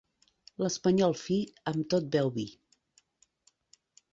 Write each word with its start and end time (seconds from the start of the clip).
L'espanyol 0.63 1.13
fi 1.25 1.37
amb 1.73 1.85
tot 1.95 2.09
beu 2.17 2.33
vi. 2.39 2.47